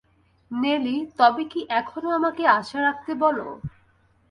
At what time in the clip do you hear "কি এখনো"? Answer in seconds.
1.51-2.07